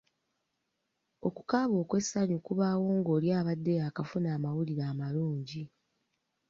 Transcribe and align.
Okukaaba 1.27 1.75
okw’essanyu 1.83 2.37
kubaawo 2.45 2.87
ng’oli 2.97 3.29
abadde 3.39 3.71
yaakafuna 3.79 4.27
amawulire 4.35 4.83
amalungi. 4.91 5.63